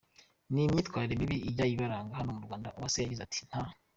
n’imyitwarire 0.53 1.17
mibi 1.21 1.37
ijya 1.49 1.65
ibaranga 1.73 2.17
hano 2.19 2.31
mu 2.37 2.41
Rwanda, 2.45 2.73
Uwase 2.77 2.97
yagize 3.01 3.21
ati: 3.23 3.39
"Nta. 3.49 3.61